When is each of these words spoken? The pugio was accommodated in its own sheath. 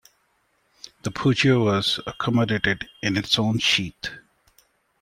The 1.03 1.11
pugio 1.11 1.63
was 1.65 1.99
accommodated 2.07 2.89
in 3.03 3.17
its 3.17 3.37
own 3.37 3.59
sheath. 3.59 4.09